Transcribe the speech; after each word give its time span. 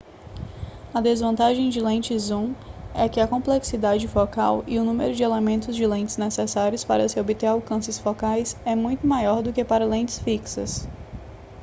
a 0.95 0.99
desvantagem 0.99 1.69
de 1.69 1.79
lentes 1.79 2.23
zoom 2.23 2.55
é 2.91 3.07
que 3.07 3.19
a 3.21 3.27
complexidade 3.27 4.07
focal 4.07 4.63
e 4.65 4.79
o 4.79 4.83
número 4.83 5.13
de 5.13 5.21
elementos 5.21 5.75
de 5.75 5.85
lentes 5.85 6.17
necessários 6.17 6.83
para 6.83 7.07
se 7.07 7.19
obter 7.19 7.45
alcances 7.45 7.99
focais 7.99 8.57
é 8.65 8.75
muito 8.75 9.05
maior 9.05 9.43
do 9.43 9.53
que 9.53 9.63
para 9.63 9.85
lentes 9.85 10.17
fixas 10.17 10.87